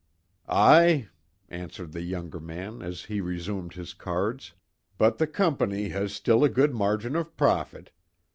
[0.49, 1.09] "Aye,"
[1.47, 4.53] answered the younger man as he resumed his cards.
[4.97, 7.91] "But the Company has still a good margin of profit.